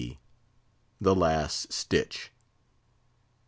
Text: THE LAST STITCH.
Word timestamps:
THE 0.99 1.13
LAST 1.13 1.71
STITCH. 1.71 2.31